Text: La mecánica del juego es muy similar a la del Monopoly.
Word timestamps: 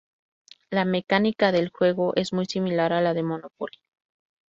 La 0.71 0.83
mecánica 0.83 1.51
del 1.51 1.69
juego 1.69 2.15
es 2.15 2.33
muy 2.33 2.47
similar 2.47 2.91
a 2.91 3.01
la 3.01 3.13
del 3.13 3.25
Monopoly. 3.25 3.77